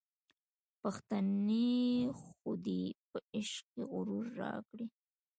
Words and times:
پښتنې 0.81 1.71
خودۍ 2.21 2.83
په 3.09 3.17
عشق 3.37 3.63
کي 3.71 3.81
غرور 3.91 4.25
راکړی 4.41 4.85